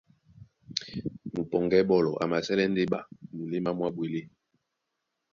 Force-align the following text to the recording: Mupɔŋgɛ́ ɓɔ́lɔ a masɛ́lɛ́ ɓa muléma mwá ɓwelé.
Mupɔŋgɛ́ 1.33 1.87
ɓɔ́lɔ 1.89 2.11
a 2.21 2.25
masɛ́lɛ́ 2.31 2.85
ɓa 2.91 2.99
muléma 3.35 3.71
mwá 3.77 3.87
ɓwelé. 3.95 4.21